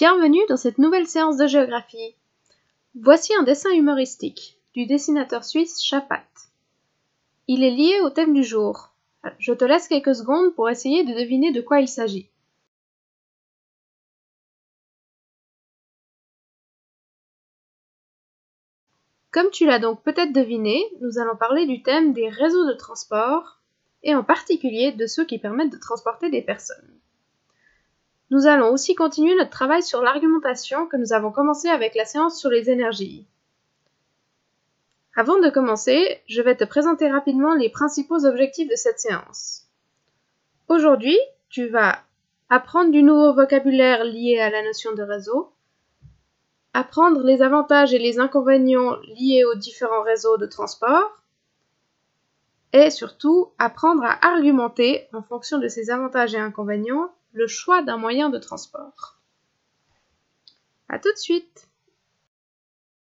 Bienvenue 0.00 0.46
dans 0.48 0.56
cette 0.56 0.78
nouvelle 0.78 1.08
séance 1.08 1.38
de 1.38 1.48
géographie. 1.48 2.14
Voici 2.94 3.34
un 3.34 3.42
dessin 3.42 3.72
humoristique 3.72 4.56
du 4.72 4.86
dessinateur 4.86 5.42
suisse 5.42 5.82
Chapat. 5.82 6.22
Il 7.48 7.64
est 7.64 7.72
lié 7.72 7.98
au 8.04 8.10
thème 8.10 8.32
du 8.32 8.44
jour. 8.44 8.94
Je 9.40 9.52
te 9.52 9.64
laisse 9.64 9.88
quelques 9.88 10.14
secondes 10.14 10.54
pour 10.54 10.70
essayer 10.70 11.02
de 11.02 11.18
deviner 11.18 11.50
de 11.50 11.60
quoi 11.60 11.80
il 11.80 11.88
s'agit. 11.88 12.30
Comme 19.32 19.50
tu 19.50 19.66
l'as 19.66 19.80
donc 19.80 20.04
peut-être 20.04 20.32
deviné, 20.32 20.80
nous 21.00 21.18
allons 21.18 21.36
parler 21.36 21.66
du 21.66 21.82
thème 21.82 22.12
des 22.12 22.28
réseaux 22.28 22.68
de 22.68 22.74
transport, 22.74 23.58
et 24.04 24.14
en 24.14 24.22
particulier 24.22 24.92
de 24.92 25.08
ceux 25.08 25.24
qui 25.24 25.40
permettent 25.40 25.72
de 25.72 25.76
transporter 25.76 26.30
des 26.30 26.42
personnes. 26.42 26.97
Nous 28.30 28.46
allons 28.46 28.72
aussi 28.72 28.94
continuer 28.94 29.34
notre 29.36 29.50
travail 29.50 29.82
sur 29.82 30.02
l'argumentation 30.02 30.86
que 30.86 30.96
nous 30.96 31.12
avons 31.12 31.32
commencé 31.32 31.68
avec 31.68 31.94
la 31.94 32.04
séance 32.04 32.38
sur 32.38 32.50
les 32.50 32.68
énergies. 32.68 33.26
Avant 35.16 35.38
de 35.40 35.48
commencer, 35.48 36.20
je 36.28 36.42
vais 36.42 36.54
te 36.54 36.64
présenter 36.64 37.10
rapidement 37.10 37.54
les 37.54 37.70
principaux 37.70 38.24
objectifs 38.26 38.68
de 38.68 38.76
cette 38.76 39.00
séance. 39.00 39.64
Aujourd'hui, 40.68 41.18
tu 41.48 41.66
vas 41.66 41.98
apprendre 42.50 42.90
du 42.90 43.02
nouveau 43.02 43.32
vocabulaire 43.32 44.04
lié 44.04 44.38
à 44.38 44.50
la 44.50 44.62
notion 44.62 44.94
de 44.94 45.02
réseau, 45.02 45.50
apprendre 46.74 47.22
les 47.22 47.42
avantages 47.42 47.94
et 47.94 47.98
les 47.98 48.20
inconvénients 48.20 48.96
liés 49.18 49.44
aux 49.44 49.56
différents 49.56 50.02
réseaux 50.02 50.36
de 50.36 50.46
transport, 50.46 51.18
et 52.72 52.90
surtout 52.90 53.48
apprendre 53.58 54.04
à 54.04 54.24
argumenter 54.26 55.08
en 55.14 55.22
fonction 55.22 55.58
de 55.58 55.68
ces 55.68 55.90
avantages 55.90 56.34
et 56.34 56.38
inconvénients 56.38 57.10
le 57.32 57.46
choix 57.46 57.82
d'un 57.82 57.96
moyen 57.96 58.30
de 58.30 58.38
transport. 58.38 59.18
À 60.88 60.98
tout 60.98 61.12
de 61.12 61.18
suite 61.18 61.67